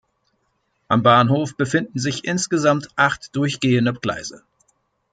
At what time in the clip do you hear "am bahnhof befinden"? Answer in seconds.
0.87-1.99